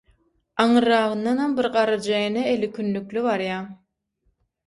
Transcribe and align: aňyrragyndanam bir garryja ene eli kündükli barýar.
aňyrragyndanam 0.61 1.51
bir 1.59 1.67
garryja 1.75 2.21
ene 2.29 2.45
eli 2.53 2.71
kündükli 2.79 3.23
barýar. 3.27 3.67